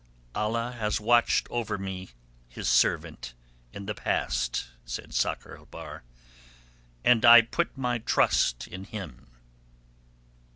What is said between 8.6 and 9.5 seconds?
in Him."